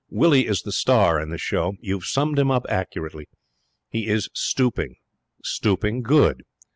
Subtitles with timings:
[0.09, 1.73] Willie is the "star" in this show.
[1.79, 3.29] You have summed him up accurately.
[3.87, 4.95] He is stooping.
[5.43, 6.41] Stooping good.